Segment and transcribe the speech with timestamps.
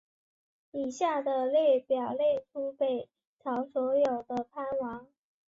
[0.71, 3.07] 以下的列表列出北
[3.39, 5.05] 朝所有的藩王。